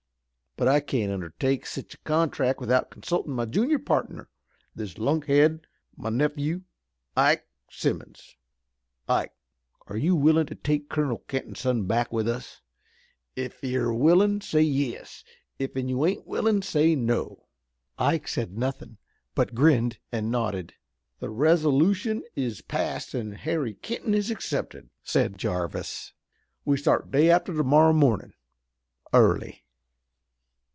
[0.57, 4.29] But I can't undertake sich a contract without consultin' my junior partner,
[4.75, 5.61] this lunkhead,
[5.95, 6.63] my nephew,
[7.15, 8.35] Ike Simmons.
[9.07, 9.31] Ike,
[9.87, 12.61] are you willin' to take Colonel Kenton's son back with us?
[13.37, 15.23] Ef you're willin' say 'Yes,'
[15.59, 17.45] ef you ain't willin' say 'No.'"
[17.97, 18.97] Ike said nothing,
[19.33, 20.73] but grinned and nodded.
[21.21, 26.13] "The resolution is passed an' Harry Kenton is accepted," said Jarvis.
[26.65, 28.33] "We start day after tomorrow mornin',
[29.13, 29.63] early."